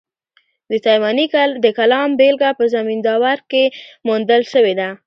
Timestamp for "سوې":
4.53-4.73